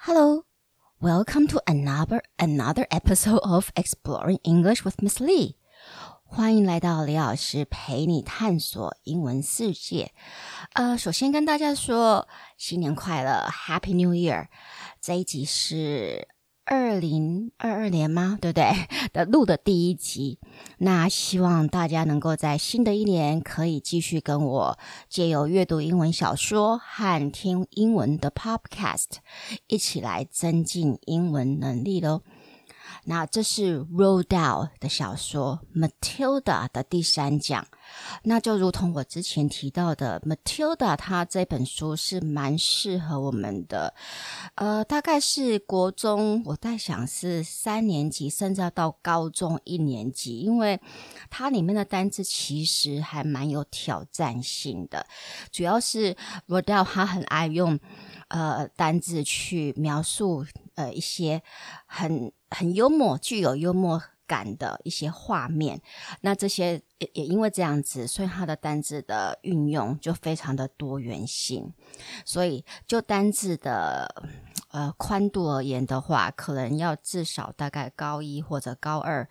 [0.00, 0.44] Hello,
[1.00, 5.56] welcome to another another episode of Exploring English with Miss Lee.
[6.24, 10.12] 欢迎来到李老师陪你探索英文世界。
[10.74, 14.48] 呃，首先跟大家说新年快乐，Happy New Year！
[15.00, 16.28] 这一集是。
[16.71, 18.37] 二零二二年吗？
[18.39, 18.71] 对不对？
[19.11, 20.39] 的录的第一集，
[20.77, 24.79] 那希望大家能够在新的一年可以继续跟我
[25.09, 29.17] 借由阅读英文小说和听英文的 Podcast，
[29.67, 32.21] 一起来增进英文能力喽。
[33.03, 36.41] 那这是 Roald Dahl 的小说《Matilda》
[36.71, 37.65] 的第三讲。
[38.23, 43.93] 那就如同我之前提到的，《Matilda》它这本书是蛮适合我们的，
[44.55, 50.79] 呃，大概是国中，我在想是三年级，甚至要到高中一年级，因为
[51.29, 55.05] 它里面的单字其实还蛮有挑战性的，
[55.51, 56.15] 主要是
[56.47, 57.77] r o d a l 他很爱用
[58.31, 60.45] 呃单字去描述
[60.75, 61.41] 呃一些
[61.85, 62.31] 很。
[62.53, 65.81] 很幽默，具有幽默感的一些画面。
[66.19, 71.73] 那这些也也因为这样子，所以它的单字的运用就非常的多元性。
[72.25, 74.13] 所以就单字的
[74.71, 79.25] 呃宽度而言的话，可能要至少大概高一或者高二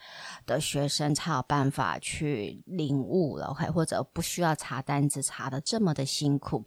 [0.46, 6.64] 的学生才有办法去领悟了，OK，或者不需要查单字查的这么的辛苦。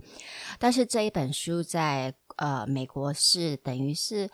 [0.60, 2.14] 但是这一本书在。
[2.38, 4.30] 呃，美国是等于是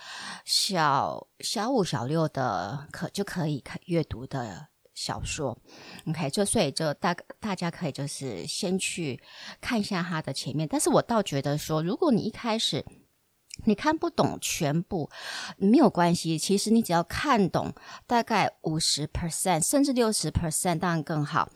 [0.46, 5.58] 小小五、小六的可就可以看阅读的小说
[6.08, 9.22] ，OK，就所以就大大家可以就是先去
[9.62, 10.68] 看一下它的前面。
[10.70, 12.86] 但是我倒觉得说，如果你一开始
[13.66, 15.10] 你看不懂全部，
[15.58, 17.74] 没有关系，其实你只要看懂
[18.08, 21.50] 大概五十 percent 甚至六十 percent，当然更好，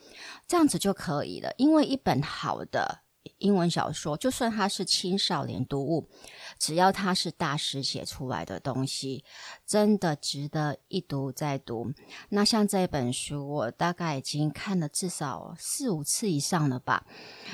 [0.48, 1.54] 这样子就可以了。
[1.58, 3.03] 因为一本好的。
[3.44, 6.10] 英文小说，就算它是青少年读物，
[6.58, 9.26] 只要它是大师写出来的东西，
[9.68, 11.94] 真的值得一读再读。
[12.30, 17.06] 那像这本书，我大概已经看了至少四五次以上了吧。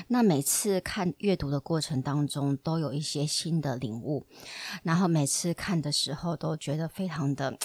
[0.06, 4.24] 那每次看阅读的过程当中，都有一些新的领悟，
[4.84, 7.58] 然后每次看的时候都觉得非常的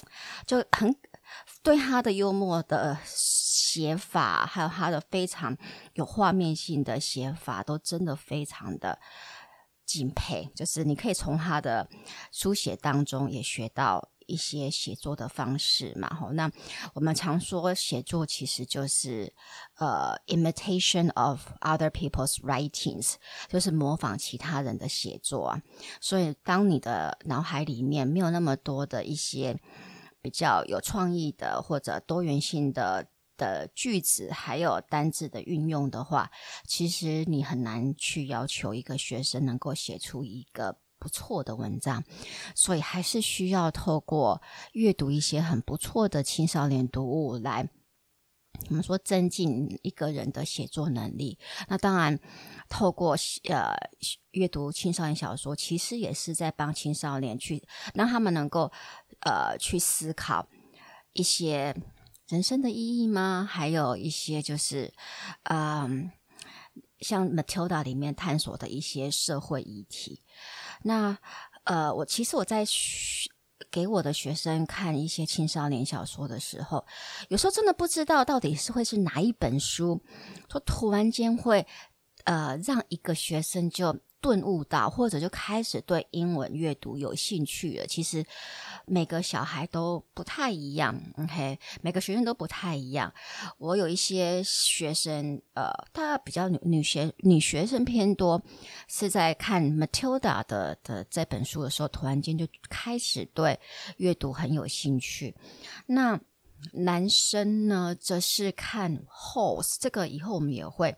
[0.48, 0.96] 就很。
[1.66, 5.58] 对他的幽默的写法，还有他的非常
[5.96, 9.00] 有画面性的写法，都真的非常的
[9.84, 10.48] 敬佩。
[10.56, 11.90] 就是你可以从他的
[12.32, 16.08] 书写当中也学到一些写作的方式嘛。
[16.14, 16.52] 吼，那
[16.94, 19.34] 我们常说写作其实就是
[19.78, 23.16] 呃，imitation of other people's writings，
[23.50, 25.60] 就是模仿其他人的写作啊。
[26.00, 29.60] 所以，当你的脑海里面没有那么多的一些。
[30.26, 36.32] 比较有创意的或者多元性的的句子，还有单字的运用的话，
[36.66, 42.04] 其实你很难去要求一个学生能够写出一个不错的文章，
[42.56, 44.42] 所以还是需要透过
[44.72, 47.70] 阅读一些很不错的青少年读物来，
[48.70, 51.38] 我们说增进一个人的写作能力。
[51.68, 52.20] 那当然，
[52.70, 53.16] 透过
[53.50, 53.74] 呃
[54.32, 57.62] 阅读青少年小说，其实也是在帮青少年去
[57.94, 58.72] 让他们能够。
[59.22, 60.48] 呃，去思考
[61.14, 61.76] 一些
[62.28, 63.48] 人生的意义吗？
[63.50, 64.94] 还有一些就是，
[65.46, 66.12] 嗯，
[67.00, 70.22] 像《Matilda》里面探索的一些社会议题。
[70.84, 71.18] 那
[71.64, 73.32] 呃，我其实我在学
[73.72, 76.86] 给我的学生看一些青少年小说的时候，
[77.30, 80.02] 有时候真的不知道到底是会是哪一本书，
[80.50, 81.66] 说突然间会
[82.24, 83.98] 呃让一个学生就。
[84.26, 87.86] 顿悟到，或者就开始对英文阅读有兴趣了。
[87.86, 88.26] 其实
[88.88, 91.60] 每个小孩都不太一样，OK？
[91.84, 93.14] 每个学生都不太一样。
[93.60, 98.42] 我有一些学生，呃，他比较女女学女学生偏多，
[98.88, 103.60] 是在看 Matilda 的的这本书的时候，突然间就开始对
[103.98, 105.36] 阅读很有兴趣。
[105.86, 106.20] 那
[106.72, 110.96] 男生呢，则是看 Holes，这个以后我们也会。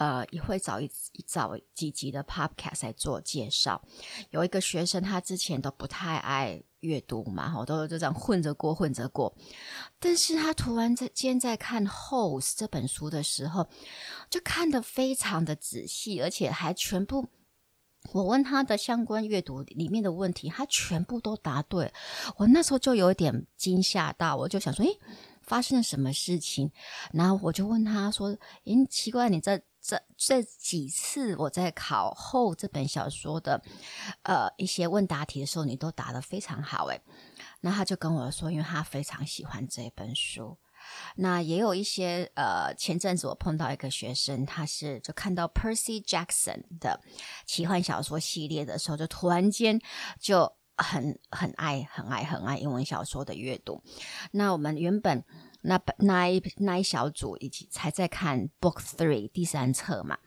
[0.00, 0.90] 呃，也会找一
[1.26, 3.82] 找几集的 podcast 来做介绍。
[4.30, 9.36] 有一个学生，他之前都不太爱阅读嘛，哈，都就这样混着过，混着过。
[9.98, 13.68] 但是他突然在间在看《House》这本书的时候，
[14.30, 17.28] 就看得非常的仔细，而且还全部
[18.12, 21.92] 我问他的相关阅读里面的问题，他全部都答对。
[22.38, 24.98] 我那时候就有点惊吓到，我就想说，诶，
[25.42, 26.70] 发生了什么事情？
[27.12, 29.60] 然后我就问他说，诶，奇怪，你这。
[29.82, 33.62] 这这几次我在考后这本小说的
[34.22, 37.00] 呃一些问答题的时候，你都答得非常好诶。
[37.60, 40.58] 那他就跟我说，因为他非常喜欢这本书。
[41.16, 47.00] 那也有一些呃，前阵子我碰到一个学生，他是就看到 Percy Jackson 的
[47.44, 49.78] 奇幻小说系列的时候，就突然间
[50.18, 53.82] 就很很爱很爱很爱英文小说的阅读。
[54.32, 55.22] 那我们原本
[55.62, 60.18] 那那一那一小组一起才在看 Book Three 第三册嘛，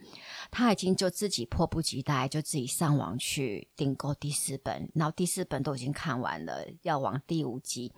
[0.52, 7.92] 他已经就自己迫不及待就自己上网去订购第四本，然后第四本都已经看完了，要往第五集。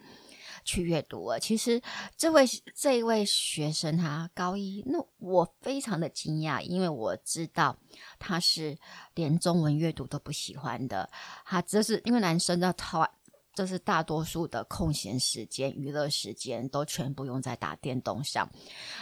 [0.64, 1.40] 去阅读了。
[1.40, 1.80] 其实
[2.18, 2.44] 这位
[2.74, 7.78] 这一位学生他高一，那我非常的惊讶，因为我知道
[8.18, 8.76] 他是
[9.14, 11.08] 连中文阅读都不喜欢的。
[11.46, 13.08] 他这是因为男生的他，
[13.56, 18.48] 这是大多数的空闲时间、娱乐时间都全部用在打电动上，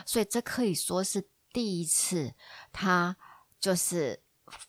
[0.06, 2.34] 所以这可以说是第一次
[2.72, 3.18] 他
[3.60, 4.22] 就是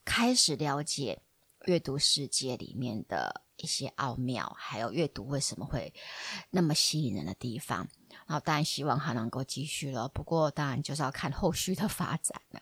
[0.05, 1.23] 开始了解
[1.67, 3.43] 阅读世界里面的。
[3.57, 5.95] 一些奥妙，还有阅读为什么会
[6.51, 7.87] 那么吸引人的地方，
[8.27, 10.09] 然后当然希望他能够继续了。
[10.09, 12.61] 不过当然就是要看后续的发展了。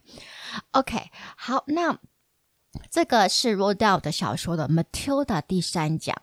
[0.73, 1.99] OK，好，那
[2.91, 6.15] 这个是 Roald Dahl 的小说的《Matilda》第三讲。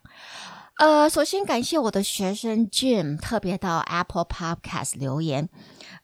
[0.80, 5.50] 呃，首先感谢我的学生 Jim 特别到 Apple Podcast 留言，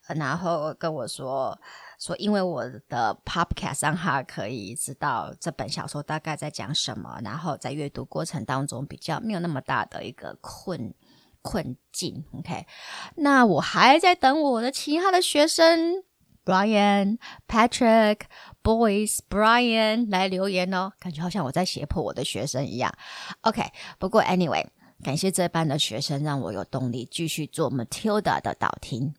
[0.08, 1.58] 然后跟我说。
[1.98, 10.94] 说，因为我的 podcast 让他可以知道这本小说大概在讲什么，然后在阅读过程当中比较没有那么大的一个困
[11.42, 12.26] 困境。
[12.38, 12.68] OK，
[13.16, 16.04] 那我还在等我的其他的学生
[16.46, 18.22] Brian、Patrick、
[18.64, 22.96] Boys、Brian 来留言哦，感觉好像我在胁迫我的学生一样。
[23.42, 23.64] OK，
[23.98, 24.68] 不过 Anyway，
[25.04, 29.16] 感谢这班的学生让我有动力继续做 Matilda 的导听。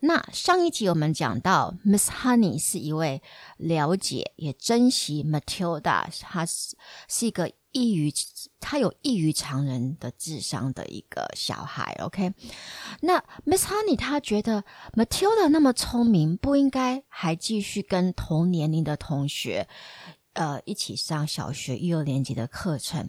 [0.00, 3.20] 那上一集我们讲到，Miss Honey 是一位
[3.56, 6.76] 了解也珍惜 Matilda，她是
[7.08, 8.12] 是一个异于
[8.60, 11.96] 他有异于常人的智商的一个小孩。
[12.00, 12.34] OK，
[13.02, 14.64] 那 Miss Honey 她觉得
[14.94, 19.68] Matilda 那么聪明，不应该还继续跟同年龄的同学
[20.32, 23.08] 呃一起上小学一二年级的课程。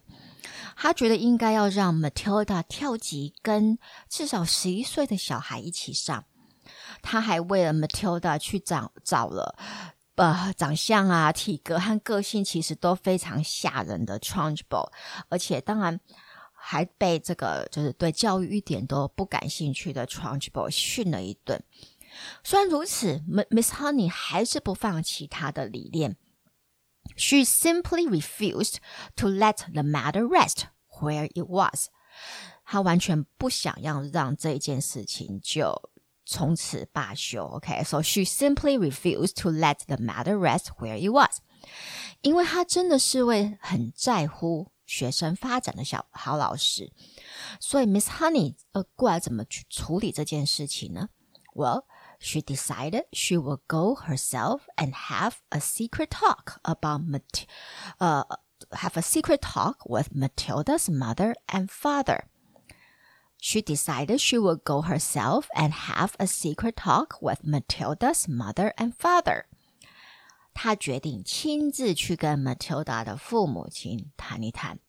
[0.75, 3.77] 他觉得应该要让 Matilda 跳级，跟
[4.07, 6.25] 至少十一岁的小孩一起上。
[7.01, 9.57] 他还为了 Matilda 去找找了，
[10.19, 14.91] 呃，长相啊、体格和个性其实都非常吓人的 Trunchbull，
[15.29, 15.97] 而且当然
[16.53, 21.63] 还被这个就是对教育一点都不感兴趣的 Trunchbull 训了一顿。
[22.43, 26.17] 虽然如此，Miss Honey 还是不放弃她的理念。
[27.15, 28.79] She simply refused
[29.15, 30.63] to let the matter rest
[30.99, 31.87] where it was。
[32.65, 35.89] 她完全不想要让这件事情就。
[36.28, 41.40] 从此罢休，OK，so she simply refused to let the matter rest where it was，
[42.22, 46.92] 因为她真的是位很在乎学生发展的小好老师，
[47.60, 51.08] 所以 Miss Honey 呃过来怎么去处理这件事情呢？
[51.54, 51.84] Well,
[52.18, 57.44] she decided she would go herself and have a secret talk about Mat
[57.98, 58.24] 呃
[58.70, 62.24] have a secret talk with Matilda's mother and father。
[63.41, 68.93] She decided she would go herself and have a secret talk with Matilda's mother and
[68.93, 69.45] father.
[70.53, 74.79] 她决定亲自去跟 Matilda 的父母亲谈一谈。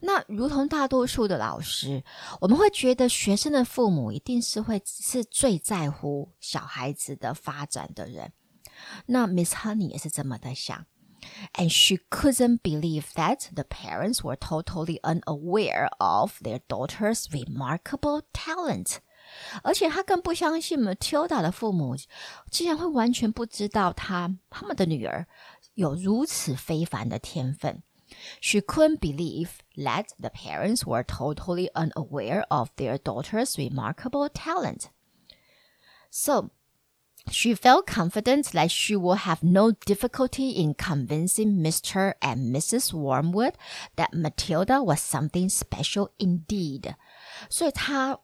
[0.00, 2.02] 那如同大多数的老师，
[2.40, 8.32] 我们会觉得学生的父母一定是会是最在乎小孩子的发展的人。
[9.06, 10.86] 那 Miss Honey 也是这么的想。
[11.53, 18.99] And she couldn't believe that the parents were totally unaware of their daughter's remarkable talent.
[19.63, 21.95] 而且她更不相信 Matilda 的父母
[22.49, 25.27] 竟然会完全不知道她他们的女儿
[25.73, 27.83] 有如此非凡的天分。
[28.39, 34.85] She couldn't believe that the parents were totally unaware of their daughter's remarkable talent.
[36.09, 36.51] So
[37.29, 42.13] She felt confident that she would have no difficulty in convincing Mr.
[42.21, 42.93] and Mrs.
[42.93, 43.55] Wormwood
[43.97, 46.95] that Matilda was something special indeed.
[47.49, 48.17] 所以她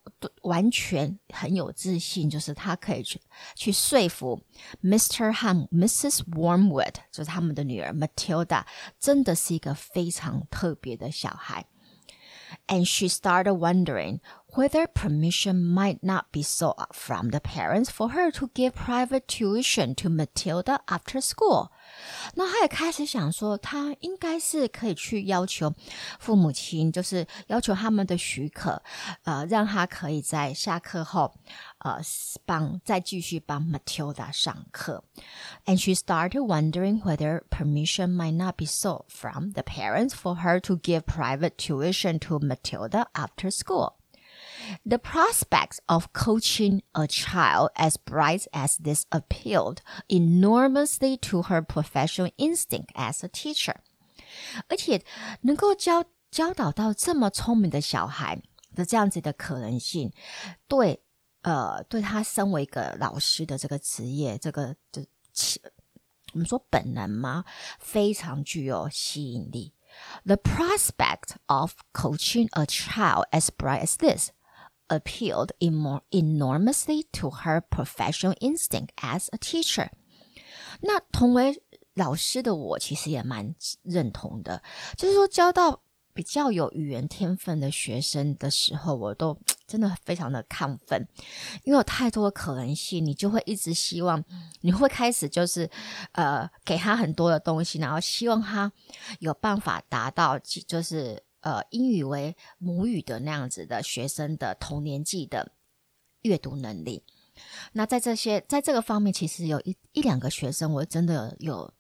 [0.44, 3.20] 完全很有自信，就是她可以去
[3.56, 4.42] 去说服
[4.82, 5.34] Mr.
[5.34, 6.24] 和 Mrs.
[6.32, 8.64] Wormwood，就是他们的女儿 Matilda，
[9.02, 11.66] 真的是一个非常特别的小孩。
[12.68, 14.22] And she started wondering
[14.58, 19.96] whether permission might not be sought from the parents for her to give private tuition
[19.96, 21.72] to Matilda after school.
[22.36, 25.74] 那她也开始想说，她应该是可以去要求
[26.20, 28.82] 父母亲，就是要求他们的许可，
[29.24, 31.34] 呃，让她可以在下课后，
[31.80, 32.00] 呃，
[32.46, 35.04] 帮再继续帮 Matilda 上课。
[35.66, 40.78] And she started wondering whether permission might not be sought from the parents for her to
[40.78, 43.96] give private tuition to Matilda after school.
[44.86, 52.32] The prospects of coaching a child as bright as this appealed enormously to her professional
[52.38, 53.76] instinct as a teacher.
[54.68, 55.04] 而且
[55.42, 58.42] 能够教 教导到这么聪明的小孩
[58.76, 60.12] 的这样子的可能性，
[60.68, 61.02] 对，
[61.44, 65.04] 呃，对他身为一个老师的这个职业，这个就
[66.34, 67.46] 我们说本能吗？
[67.80, 69.74] 非常具有吸引力。
[70.26, 74.32] The prospect of coaching a child as bright as this
[74.89, 79.91] appealed enormously to her professional instinct as a teacher。
[80.81, 81.63] 那同为
[81.95, 84.63] 老师的我，其实也蛮认同的，
[84.97, 85.83] 就是说教到。
[86.15, 91.07] 比较有语言天分的学生的时候，我都真的非常的亢奋，
[91.63, 94.25] 因为有太多的可能性，你就会一直希望，
[94.63, 95.71] 你会开始就是
[96.11, 98.73] 呃给他很多的东西，然后希望他
[99.21, 105.53] 有办法达到就是呃英语为母语的那样子的学生的同年纪的
[106.23, 107.05] 阅读能力。
[107.73, 111.73] 那在这些在这个方面，其实有一一两个学生，我真的有。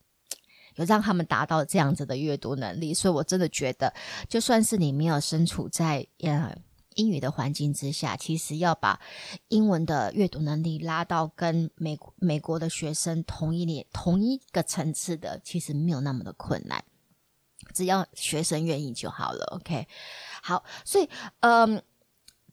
[0.76, 3.92] 有让他们达到这样子的阅读能力，所以我真的觉得，
[4.28, 6.56] 就算是你没有身处在呃
[6.94, 9.00] 英语的环境之下，其实要把
[9.48, 16.84] 英文的阅读能力拉到跟美美国的学生同一年同一个层次的，其实没有那么的困难，
[17.74, 19.44] 只要学生愿意就好了。
[19.56, 19.86] OK，
[20.42, 21.08] 好，所以
[21.40, 21.82] 嗯，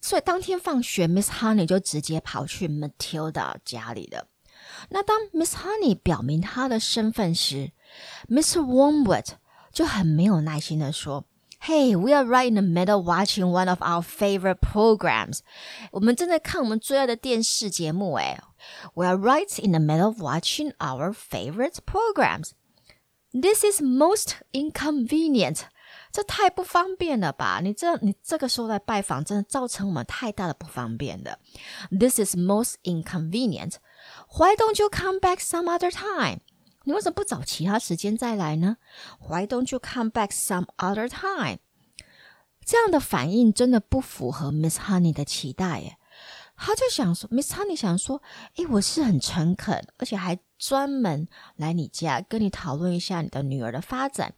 [0.02, 4.28] 所以当天放学，Miss Honey 就直接跑去 Matilda 家里了。
[4.90, 7.72] 那当 Miss Honey 表明她的身份时
[8.28, 8.60] ，Mr.
[8.60, 9.28] Wormwood
[9.72, 11.26] 就很没有耐心的说
[11.62, 15.40] ：“Hey, we are right in the middle watching one of our favorite programs。
[15.92, 18.14] 我们正在看我们最爱的电视节目。
[18.16, 18.40] 诶
[18.94, 22.52] ，We are right in the middle watching our favorite programs.
[23.40, 25.64] This is most inconvenient。
[26.12, 27.60] 这太不方便了吧？
[27.62, 31.40] 你这你这个时候来拜访，真的造成我们太大的不方便了。
[31.92, 33.74] This is most inconvenient.
[34.38, 36.40] Why don't you come back some other time？”
[36.86, 38.78] 你为什么不找其他时间再来呢
[39.28, 41.58] ？Why don't you come back some other time？
[42.64, 45.98] 这样的反应真的不符合 Miss Honey 的期待耶。
[46.56, 48.22] 他就想说，Miss Honey 想说，
[48.56, 54.34] 诶，我是很诚恳，而且还专门来你家跟你讨论一下你的女儿的发展。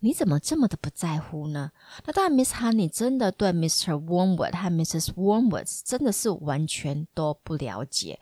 [0.00, 1.72] 你怎么这么的不在乎呢？
[2.06, 4.00] 那当然，Miss Honey 真的对 Mr.
[4.00, 5.08] Wormwood 和 Mrs.
[5.14, 8.20] Wormwood 真的是完全都不了解，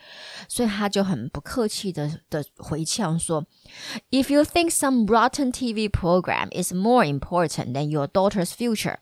[0.49, 3.45] 所以他就很不客气的的回呛说
[4.11, 8.97] ：“If you think some rotten TV program is more important than your daughter's future,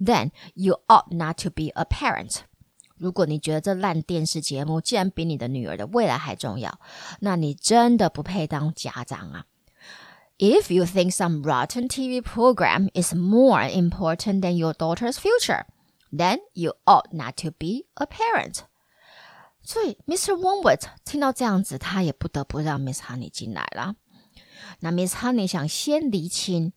[0.00, 2.44] then you ought not to be a parent。
[2.96, 6.78] 如果你觉得这烂电视节目竟然比你的女儿的未来还重要，
[7.20, 9.46] 那你真的不配当家长啊！”
[10.38, 15.64] If you think some rotten TV program is more important than your daughter's future,
[16.12, 18.62] then you ought not to be a parent.
[19.62, 20.34] 所以，Mr.
[20.34, 23.94] Wonwood 听到这样子，他也不得不让 Miss Honey 进来了。
[24.80, 26.72] 那 Miss Honey 想先厘清，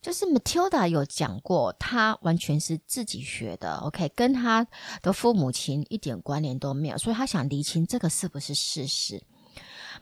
[0.00, 4.66] 就是 Matilda 有讲过，她完全是自己学的，OK，跟她
[5.02, 9.22] 的父母亲一点关联都没有，所以她想厘清这个是不是事实。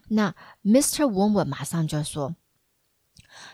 [0.08, 1.04] 那 Mr.
[1.10, 2.34] Woman 马上就说。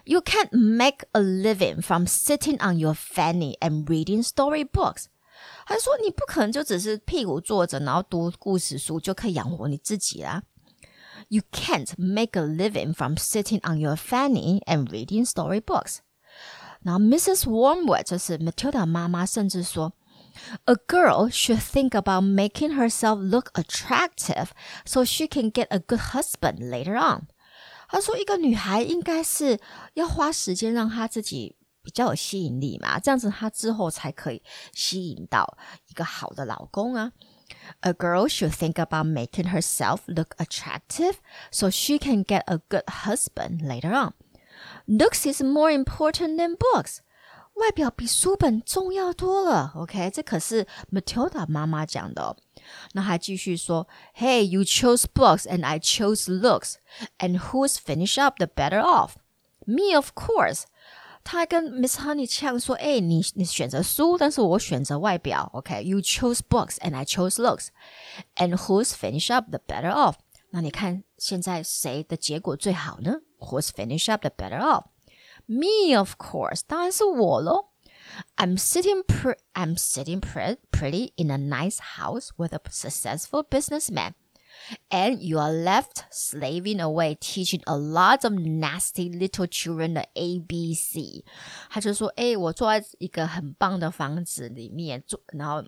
[0.04, 5.06] You can't make a living from sitting on your fanny and reading storybooks。
[5.66, 10.44] 他说你不可能就只是屁股坐着，然后读故事书就可以养活你自己啦。
[11.28, 15.98] You can't make a living from sitting on your fanny and reading storybooks。
[16.83, 17.43] 然后 Mrs.
[17.45, 19.93] Wormwood 就是 Matilda 妈妈，甚至说，
[20.65, 24.49] A girl should think about making herself look attractive
[24.85, 27.27] so she can get a good husband later on。
[27.89, 29.59] 他说：“一个女孩应该是
[29.93, 34.43] 要花时间让她自己比较有吸引力嘛，这样子她之后才可以
[34.73, 35.57] 吸引到
[35.87, 37.13] 一个好的老公啊。
[37.79, 41.15] A girl should think about making herself look attractive
[41.49, 44.13] so she can get a good husband later on.
[44.87, 46.97] Looks is more important than books.”
[47.55, 50.11] 外表比书本重要多了，OK？
[50.11, 52.37] 这可是 Matilda 妈妈讲的哦。
[52.93, 56.75] 那还继续说，Hey, you chose books and I chose looks,
[57.17, 59.13] and who's finish up the better off?
[59.65, 60.65] Me, of course.
[61.23, 67.69] 他还跟 Miss Honey 呛说，哎，你你选择书，但是我选择外表，OK？You chose books and I chose looks,
[68.35, 70.17] and who's finish up the better off?
[70.51, 74.85] 那你看现在谁的结果最好呢 ？Who's finish up the better off?
[75.47, 77.69] Me, of course，当然是我喽。
[78.37, 84.13] I'm sitting pre I'm sitting pre pretty in a nice house with a successful businessman,
[84.89, 90.39] and you are left slaving away teaching a lot of nasty little children the A
[90.39, 91.25] B C。
[91.69, 95.63] 他就说：“哎，我坐在一个很棒的房子里面，做，然后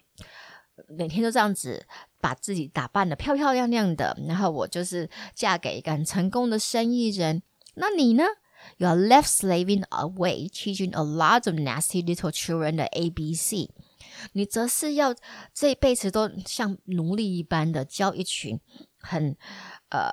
[0.88, 1.86] 每天都这样子
[2.22, 7.44] 把自己打扮得漂漂亮亮的，然后我就是嫁给一个很成功的生意人。
[7.76, 8.24] 那你呢？”
[8.78, 13.70] You are left slaving away, teaching a lot of nasty little children the ABC。
[14.34, 15.16] 你则是要
[15.54, 18.60] 这一辈子都像奴隶一般的教一群
[19.00, 19.38] 很
[19.90, 20.12] 呃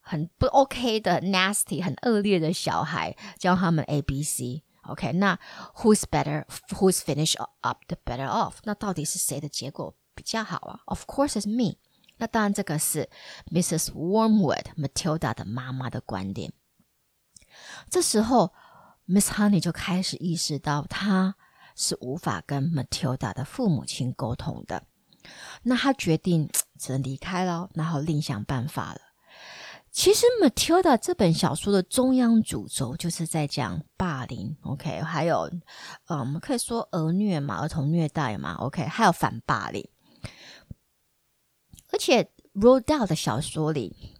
[0.00, 5.38] 很不 OK 的 nasty 很恶劣的小孩，教他们 ABC。OK，那
[5.76, 6.44] Who's better?
[6.74, 8.56] Who's finished up the better off？
[8.64, 10.80] 那到底是谁的结果比较好啊？
[10.84, 11.78] Of course it's me。
[12.18, 13.08] 那当然，这个是
[13.50, 13.92] Mrs.
[13.92, 16.52] Wormwood Matilda 的妈妈的观点。
[17.93, 18.51] 这时候
[19.05, 21.35] ，Miss Honey 就开始意识到，她
[21.75, 24.81] 是无法跟 Matilda 的父母亲沟通的。
[25.61, 28.99] 那她决定只能离开了，然后另想办法了。
[29.91, 35.47] 其实 Matilda 这本小说的中央主轴就是在讲霸凌，OK，还有，
[36.07, 39.87] 嗯，我们可以说儿虐嘛，儿童虐待嘛，OK，还有反霸凌。
[41.91, 42.23] 而且
[42.55, 44.15] Road Dahl 的小说里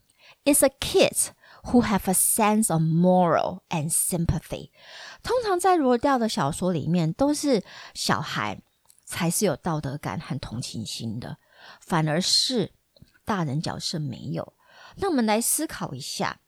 [0.46, 1.30] ，It's a kid
[1.65, 4.71] who have a sense of moral and sympathy。
[5.23, 7.63] 通常在 Roald Dahl 的小说里面，都是
[7.95, 8.63] 小孩
[9.05, 11.39] 才是有道德感和同情心的，
[11.81, 12.73] 反而是
[13.25, 14.55] 大人角色没有。
[14.97, 16.41] 那我们来思考一下，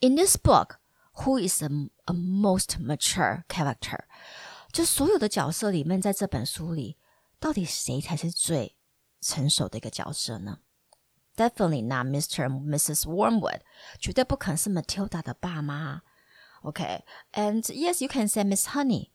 [0.00, 0.76] In this book,
[1.14, 1.68] who is a,
[2.04, 4.00] a most mature character？
[4.72, 6.98] 就所有的角色里面，在这本书里，
[7.40, 8.76] 到底谁才是最
[9.20, 10.58] 成熟的一个角色呢
[11.36, 12.46] ？Definitely not Mr.
[12.46, 13.04] and Mrs.
[13.04, 13.60] Wormwood，
[13.98, 16.02] 绝对不可能是 Matilda 的爸妈。
[16.62, 17.74] OK，and、okay?
[17.74, 19.10] yes, you can say Miss Honey，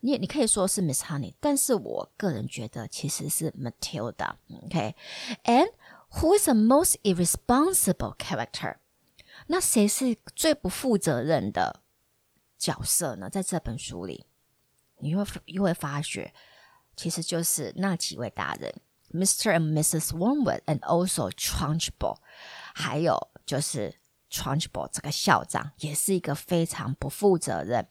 [0.00, 5.72] 你你可以说是 Miss Honey，但是我个人觉得其实是 Matilda。OK，and、okay?
[6.20, 8.76] Who is the most irresponsible character？
[9.48, 11.82] 那谁是最不负责任的
[12.56, 13.28] 角色呢？
[13.28, 14.24] 在这本书里，
[14.98, 16.32] 你会你会发觉，
[16.96, 18.74] 其实就是那几位大人
[19.13, 19.53] ，Mr.
[19.53, 20.11] and Mrs.
[20.11, 22.17] Wormwood，and also Trunchbull，
[22.73, 23.95] 还有就是
[24.31, 27.87] Trunchbull 这个校长，也是一个非常不负责任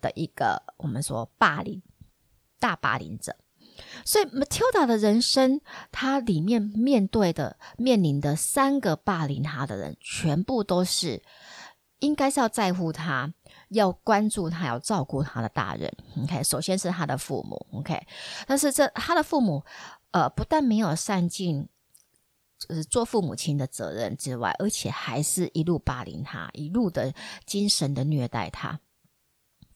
[0.00, 1.82] 的一个我们说霸凌
[2.58, 3.36] 大霸凌者。
[4.04, 5.60] 所以，Matilda 的人生，
[5.92, 11.22] 她里面面对的、面临的三个霸凌她的人，全部都是
[12.00, 13.32] 应该是要在乎她、
[13.68, 15.96] 要关注她、要照顾她的大人。
[16.24, 17.66] OK，首先是她的父母。
[17.78, 18.04] OK，
[18.48, 19.64] 但是这她的父母，
[20.10, 21.68] 呃，不但没有善尽
[22.58, 27.14] 就是做父母亲的责任之外，而且还是一路霸凌他，一路的
[27.46, 28.80] 精神的虐待他。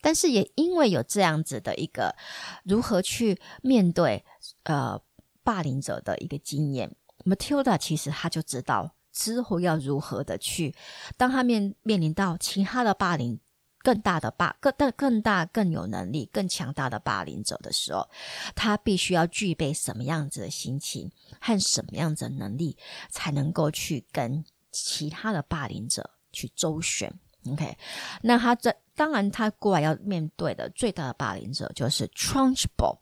[0.00, 2.16] 但是也因为有这样子的一个
[2.64, 4.24] 如何去面对
[4.64, 5.00] 呃
[5.44, 10.74] 霸凌者的一个经验，Matilda 其实他就知道之后要如何的去，
[11.16, 13.38] 当他面面临到其他的霸凌
[13.82, 18.08] 更大的霸更更更大更有能力更强大的霸凌者的时候，
[18.54, 22.76] 他必须要具备什么样子的心情和什么样子的能力，
[23.10, 27.12] 才能够去跟其他的霸凌者去周旋。
[27.50, 27.76] OK，
[28.22, 32.98] 那他这当然他过来要面对的最大的霸凌者就是 Trunchbull，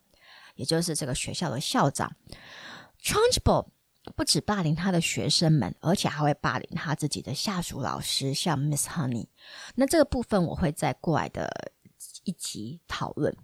[0.54, 2.10] 也就是这个学校的校长。
[3.02, 3.66] Trunchbull
[4.15, 9.27] 不止霸凌他的学生们，而且还会霸凌他自己的下属老师，像 Miss Honey。
[9.75, 11.71] 那这个部分我会在过来的
[12.23, 13.35] 一集讨论。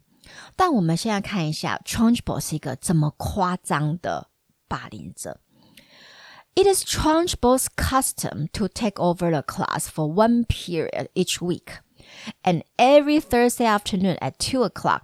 [0.55, 4.29] 但我们现在看一下 Trunchbull 是一个这么夸张的
[4.67, 5.41] 霸凌者。
[6.53, 11.79] It is Trunchbull's custom to take over the class for one period each week,
[12.43, 15.03] and every Thursday afternoon at two o'clock,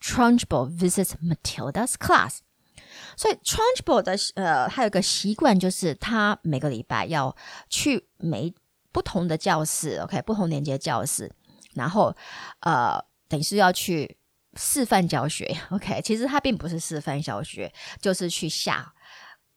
[0.00, 2.42] Trunchbull visits Matilda's class.
[3.15, 7.35] 所以 Trunchbull 的呃，还有个习惯，就是他每个礼拜要
[7.69, 8.53] 去每
[8.91, 11.31] 不同的教室，OK，不同年级的教室，
[11.75, 12.15] 然后
[12.61, 14.17] 呃，等于是要去
[14.55, 18.93] 示范教学，OK，其实他并不是示范教学，就是去吓。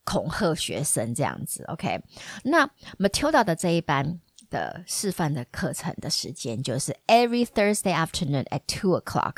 [0.03, 2.01] 恐吓学生这样子，OK？
[2.45, 2.67] 那
[2.99, 9.37] Matilda 的这一班的示范的课程的时间就是 every Thursday afternoon at two o'clock，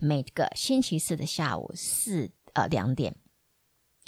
[0.00, 3.14] 每个星期四的下午四呃两点。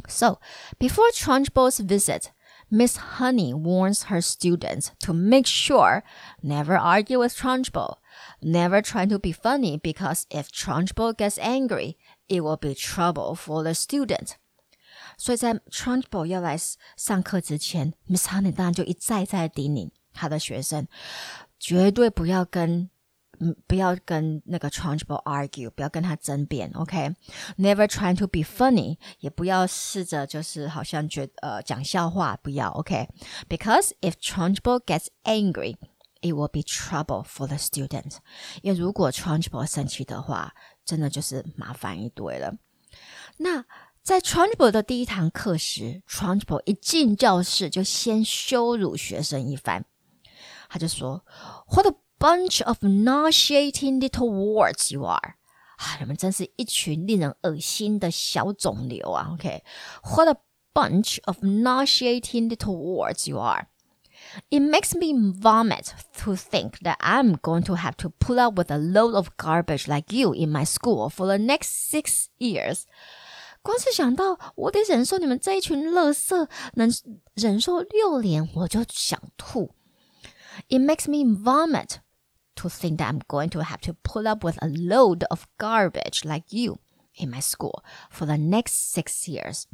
[0.07, 0.39] So
[0.79, 2.31] before Trunchbull's visit,
[2.69, 6.03] Miss Honey warns her students to make sure
[6.41, 7.97] never argue with Trunchbull,
[8.41, 13.63] never try to be funny because if Trunchbull gets angry, it will be trouble for
[13.63, 14.35] the student.
[15.17, 16.57] 所以在 Trunchbull 要来
[16.97, 20.87] 上课之前，Miss Honey 当然就一再再叮咛他的学生，
[21.57, 22.89] 绝对不要跟
[23.40, 38.16] 嗯不要跟那个 Trunchbull argue，不要跟他争辩，OK？Never、trying to be funny，也不要试着就是好像觉得呃讲笑话，不要，OK？Because、if Trunchbull gets angry，it will be trouble for the student，。
[38.60, 42.54] 因为如果 Trunchbull 生气的话，真的就是麻烦一堆了。
[43.38, 43.64] 那
[44.02, 49.84] 在 Trunchbull 的第一堂课时，Trunchbull 一进教室就先羞辱学生一番。
[50.68, 51.24] 他就说
[51.68, 51.86] ：“What
[52.21, 55.35] bunch of nauseating little warts you are！
[55.77, 59.29] 啊，你们真是一群令人恶心的小肿瘤啊！
[59.33, 60.37] OK，What a
[60.73, 65.91] bunch of nauseating little warts you are！It makes me vomit
[66.23, 69.87] to think that I'm going to have to put up with a load of garbage
[69.87, 72.85] like you in my school for the next six years.
[73.61, 76.91] 光是想到我得忍受你们这一群垃圾，能
[77.35, 79.75] 忍受六年，我就想吐。
[80.69, 81.97] It makes me vomit
[82.55, 86.25] to think that I'm going to have to put up with a load of garbage
[86.25, 86.79] like you
[87.15, 89.65] in my school for the next six years.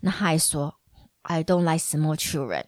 [0.00, 0.74] 那还说，
[1.22, 2.64] I don't like small children.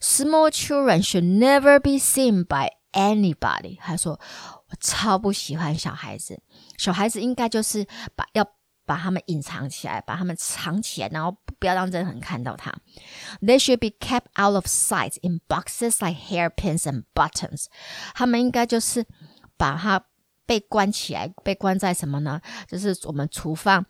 [0.00, 3.78] Small children should never be seen by anybody。
[3.78, 6.42] 他说：“我超不喜欢小孩子，
[6.76, 8.46] 小孩子应该就是把要
[8.87, 12.73] 把它们隐藏起来，把它们藏起来，然后不要让任何人看到它。
[13.41, 17.65] They should be kept out of sight in boxes like hairpins and buttons。
[18.15, 19.05] 他们应该就是
[19.57, 20.03] 把它
[20.47, 22.41] 被关起来，被关在什么呢？
[22.67, 23.85] 就是我们厨房。”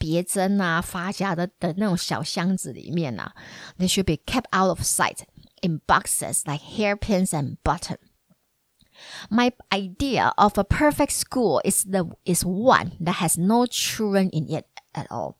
[0.00, 3.34] 别针啊、发夹的的那种小箱子里面啊
[3.78, 5.18] ，they should be kept out of sight
[5.60, 7.98] in boxes like hairpins and buttons.
[9.29, 14.47] My idea of a perfect school is the is one that has no children in
[14.47, 15.35] it at all.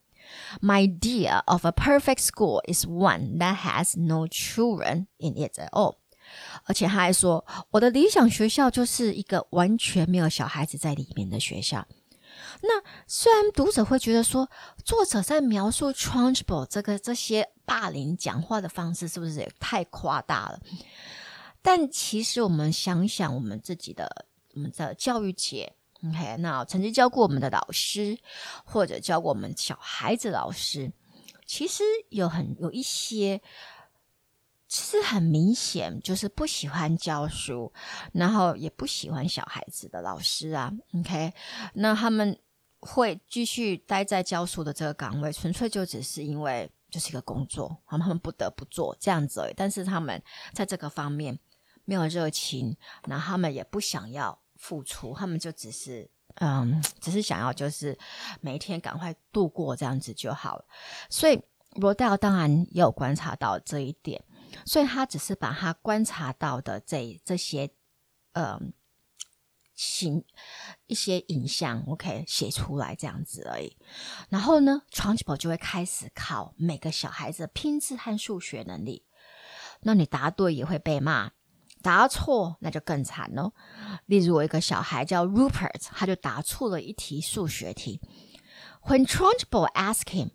[0.60, 5.70] My idea of a perfect school is one that has no children in it at
[5.70, 5.96] all.
[6.64, 11.86] 而且他还说，我的理想学校就是一个完全没有小孩子在里面的学校。
[12.62, 14.50] 那虽然读者会觉得说，
[14.84, 20.58] 作者在描述 Trunchbull 这个这些霸凌讲话的方式是不是也太夸大了？
[21.61, 28.17] 但其实我们想想，我们自己的我们的教育界，OK，那曾经教过我们的老师，
[28.65, 30.91] 或者教过我们小孩子老师，
[31.45, 33.41] 其实有很有一些，
[34.67, 37.71] 其实很明显就是不喜欢教书，
[38.13, 41.33] 然后也不喜欢小孩子的老师啊，OK，
[41.73, 42.37] 那他们。
[42.83, 49.53] 会继续待在教书的这个岗位，纯粹就只是因为就是一个工作，他们不得不做这样子而已。
[49.55, 50.19] 但是他们
[50.51, 51.37] 在这个方面
[51.85, 52.75] 没有热情，
[53.07, 57.97] 然后他们也不想要付出，他们就只是嗯，只是想要就是
[58.41, 60.65] 每一天赶快度过这样子就好了。
[61.09, 61.41] 所以
[61.75, 64.23] 罗戴尔当然也有观察到这一点，
[64.65, 67.69] 所以他只是把他观察到的这这些
[68.33, 68.73] 嗯。
[69.73, 70.23] 形
[70.85, 73.75] 一些影像，OK，写出来这样子而已。
[74.29, 79.07] 然后呢，Trunchbull 就会开始考每个小孩子的拼字和数学能力。
[79.79, 81.31] 那你答对也会被骂，
[81.81, 83.53] 答错那就更惨喽。
[84.05, 87.99] 例如，我一个小孩叫 Rupert，他就答错了一题数学题。
[88.83, 90.31] When Trunchbull asked him,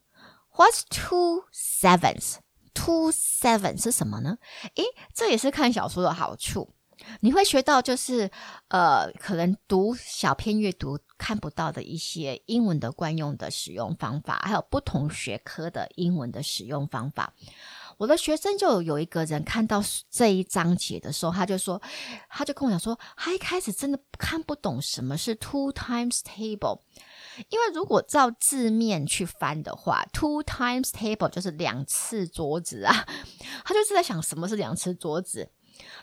[0.54, 2.36] "What's two sevens?"
[2.74, 4.36] Two sevens 是什么呢？
[4.74, 6.74] 诶，这也是看小说的好处。
[7.20, 8.30] 你会学到，就是
[8.68, 17.34] 呃，可能读小篇阅读看不到的一些英文的惯用的使用方法，还有不同学科的英文的使用方法。
[17.98, 21.80] 我的学生就有一个人看到这一章节的时候，他就说，
[22.28, 26.80] 他就跟我讲说，他一开始真的看不懂什么是 two times table，
[27.48, 33.06] 因为如果照字面去翻的话，two times table 就是两次桌子啊，
[33.64, 35.50] 他就是在想什么是两次桌子。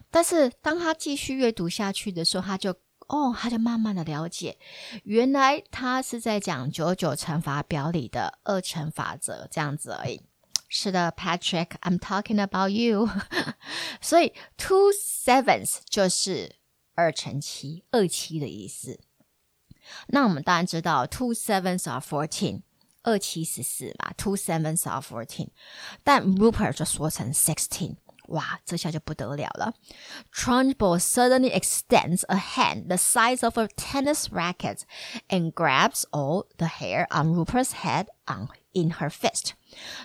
[0.10, 2.72] 但是当他继续阅读下去的时候，他就
[3.08, 4.58] 哦，他就慢慢的了解，
[5.04, 10.22] 原来他是在讲九九乘法表里的二乘法则这样子而已。
[10.73, 13.09] 是的，Patrick，I'm talking about you。
[14.01, 16.57] 所以 two sevens 就是
[16.95, 19.01] 二乘七，二七的意思。
[20.09, 22.63] 那我们当然知道 two sevens are fourteen，
[23.03, 25.49] 二七十四嘛，two sevens are fourteen。
[26.05, 27.97] 但 Rupert 就说成 sixteen。
[28.33, 29.73] 哇，这下就不得了了！
[30.35, 34.83] Trunchbull suddenly extends a hand the size of a tennis racket
[35.29, 39.53] and grabs all the hair on Rupert's head on in her fist.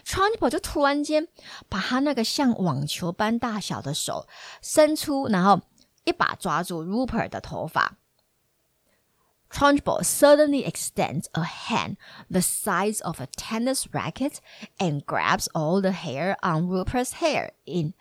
[0.06, 1.27] Trunchbull 就突然间
[1.67, 4.25] 把他那个像网球般大小的手
[4.62, 5.60] 伸出，然后
[6.06, 7.97] 一把抓住 Rupert 的头发。
[9.49, 14.41] Trunchbull suddenly extends a hand the size of a tennis racket
[14.79, 17.93] and grabs all the hair on Rupert's hair in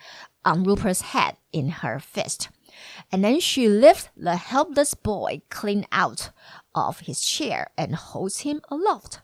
[0.44, 2.48] on Rupert's head in her fist.
[3.12, 6.30] And then she lifts the helpless boy clean out
[6.74, 9.20] of his chair and holds him aloft.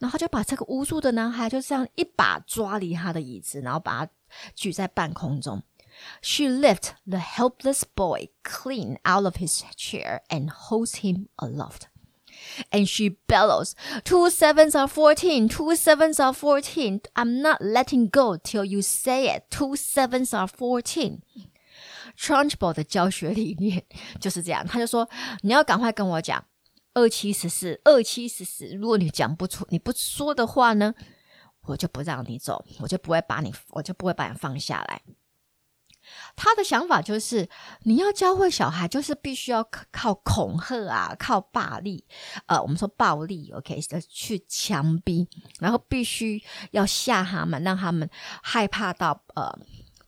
[0.00, 4.12] 然后就把这个无助的男孩就这样一把抓离他的椅子，然后把他
[4.56, 5.62] 举在半空中。
[6.20, 11.88] She lifts the helpless boy clean out of his chair and holds him aloft.
[12.70, 17.00] And she bellows, Two sevens are fourteen, two sevens are fourteen.
[17.14, 19.44] I'm not letting go till you say it.
[19.50, 21.20] Two sevens are fourteen.
[22.18, 23.84] Trunchbull 的教学理念
[24.20, 25.08] 就是这样，他就说
[25.42, 26.44] 你要赶快跟我讲
[26.94, 28.66] 二七十四，二七十四。
[28.74, 30.94] 如果你讲不出，你不说的话呢，
[31.62, 35.02] 我就不让你走，我就不会把你，我就不会把你放下来。
[36.35, 37.49] 他的想法就是，
[37.83, 42.05] 你要教会小孩，就是必须要靠恐吓啊，靠暴力，
[42.45, 45.27] 呃，我们说暴力，OK，去强逼，
[45.59, 48.09] 然后必须要吓他们，让他们
[48.41, 49.51] 害怕到呃，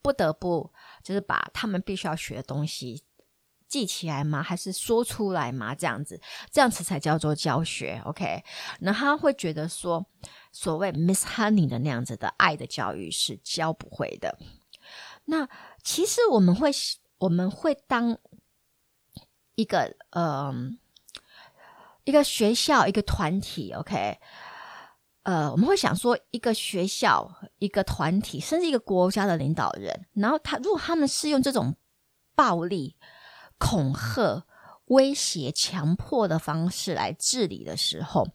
[0.01, 0.71] 不得不
[1.03, 3.03] 就是把他们必须要学的东西
[3.67, 4.41] 记起来吗？
[4.41, 5.75] 还是说出来吗？
[5.75, 6.19] 这样子，
[6.51, 8.43] 这样子才叫做教学，OK？
[8.79, 10.05] 那他会觉得说，
[10.51, 14.39] 所谓 Miss Honey 的那样子的爱的教育是教不会的。
[15.25, 15.47] 那
[15.91, 16.69] 其实我们会，
[17.17, 18.15] 我们会当
[19.56, 20.54] 一个呃
[22.04, 24.19] 一个学校一个团体，OK，
[25.23, 31.75] 呃，我们会想说一个学校一个团体，甚至一个国家的领导人，然后他如果他们是用这种
[32.36, 32.95] 暴力、
[33.58, 34.45] 恐吓、
[34.86, 38.28] 威胁、强迫的方式来治理的时候。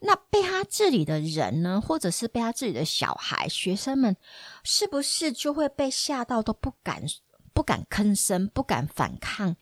[0.00, 4.16] 那被他治理的人呢，或者是被他治理的小孩、学生们，
[4.62, 7.02] 是不是就会被吓到都不敢、
[7.52, 9.56] 不敢吭声、不敢反抗，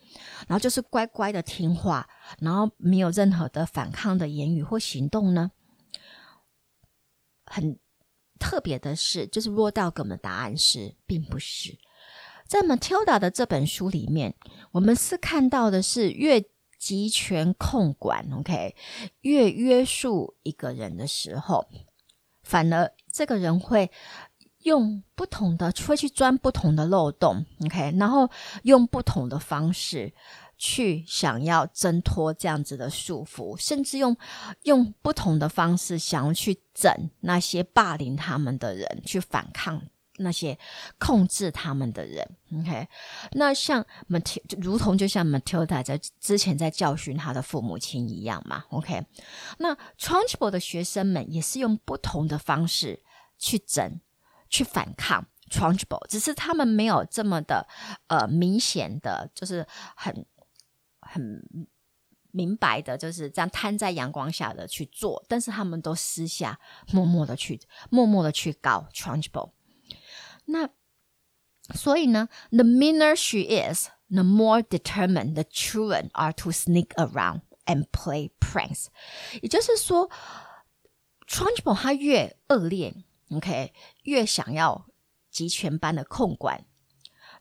[0.47, 2.07] 然后就是乖乖的听话，
[2.39, 5.51] 然后没有任何的反抗的言语或行动呢？
[7.47, 7.79] 很
[8.39, 11.79] 特别的是，就是沃道给我们的答案是，并不是。
[12.47, 14.35] 在 Matilda 的这本书里面，
[14.73, 16.45] 我们是看到的是越。
[16.87, 18.77] 集权控管，OK，
[19.23, 21.67] 越约束一个人的时候，
[22.45, 23.91] 反而这个人会
[24.63, 28.31] 用不同的，会去钻不同的漏洞，OK，然后
[28.63, 30.15] 用不同的方式
[30.57, 34.17] 去想要挣脱这样子的束缚，甚至用
[34.63, 39.83] 用不同的方式想要去整那些霸凌他们的人，去反抗。
[40.19, 40.59] 那些
[40.99, 42.27] 控制他们的人
[42.59, 42.89] ，OK，
[43.33, 49.05] 那像 Matilda，如同就像 Matilda 在之前在教训他的父母亲一样嘛，OK，
[49.59, 53.03] 那 Trunchbull 的学生们也是用不同的方式
[53.39, 54.01] 去整、
[54.49, 57.67] 去反抗 Trunchbull，只是他们没有这么的
[58.07, 60.25] 呃明显的，就是很
[61.01, 61.67] 很
[62.31, 66.59] 明白的，就是这样摊在阳光下的去做，但是他们都私下
[66.93, 69.51] 默默的去默默的去搞 Trunchbull。
[70.47, 70.71] 那
[71.75, 78.87] 所以呢，the meaner she is, the more determined the children are to sneak around and play pranks。
[79.43, 80.09] 也就是说
[81.27, 82.95] ，Trunchbull 他越恶劣
[83.31, 83.73] ，OK，
[84.05, 84.87] 越想要
[85.31, 86.65] 集权般的控管，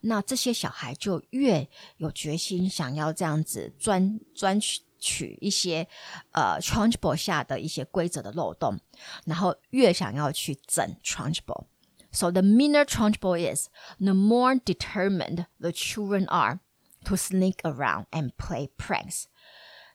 [0.02, 5.88] 那这些小孩就越有决心想要这样子钻钻取取一些
[6.32, 8.80] 呃 Trunchbull 下的一些规则的漏洞，
[9.26, 11.68] 然后越想要去整 Trunchbull。
[12.15, 13.69] So the meaner Trunchbull is,
[14.01, 16.59] the more determined the children are
[17.05, 19.27] to sneak around and play pranks.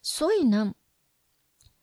[0.01, 0.75] 所以呢，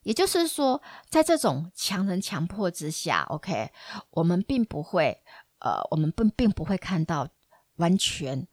[0.03, 3.71] 也就是说，在这种强人强迫之下，OK，
[4.11, 5.23] 我们并不会，
[5.59, 7.29] 呃，我们并并不会看到
[7.77, 8.49] 完全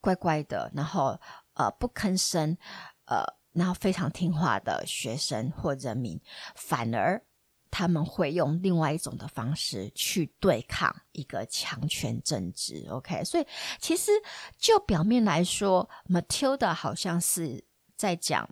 [0.00, 1.20] 乖乖的，然后
[1.54, 2.56] 呃不吭声，
[3.04, 6.20] 呃，然后非常听话的学生或人民，
[6.56, 7.22] 反而。
[7.71, 13.23] 他们会用另外一种的方式去对抗一个强权政治，OK？
[13.23, 13.45] 所以
[13.79, 14.11] 其实
[14.57, 17.63] 就表面来说，Matilda 好像是
[17.95, 18.49] 在讲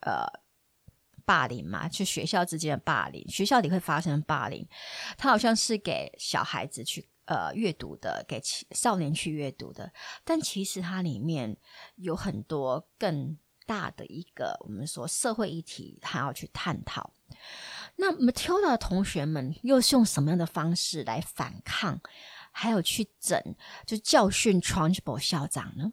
[0.00, 0.24] 呃
[1.24, 4.66] 霸凌嘛，就学校之间的霸凌，学校里会发生霸凌，
[5.16, 8.40] 他好像是给小孩子去呃阅读的，给
[8.72, 9.92] 少年去阅读的，
[10.24, 11.56] 但其实它里面
[11.96, 17.12] 有很多更大的一个我们说社会议题，还要去探讨。
[18.00, 22.00] 那 Matilda 的同学们又是用什么样的方式来反抗，
[22.50, 23.38] 还有去整，
[23.86, 25.92] 就教训 Trunchbull 校长呢？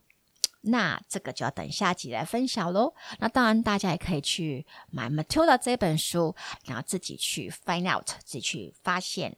[0.62, 2.94] 那这个就要等下集来分享喽。
[3.20, 6.34] 那当然，大家也可以去买 Matilda 这本书，
[6.66, 9.36] 然后自己去 find out，自己去发现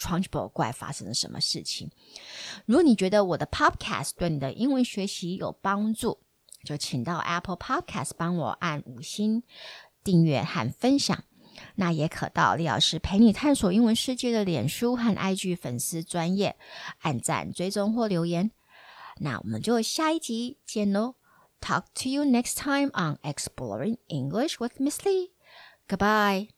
[0.00, 1.90] Trunchbull 怪发生了什么事情。
[2.66, 6.18] 如果你觉得我的 Podcast 对你的英文学习有帮助，
[6.64, 9.44] 就请到 Apple Podcast 帮我按五星
[10.02, 11.24] 订阅和分享。
[11.76, 16.56] 那也可到李老师陪你探索英文世界的脸书和 IG 粉丝专页
[17.00, 18.50] 按赞、追踪或留言。
[19.20, 21.14] 那我们就下一集见喽
[21.60, 25.30] ！Talk to you next time on Exploring English with Miss Lee.
[25.88, 26.53] Goodbye.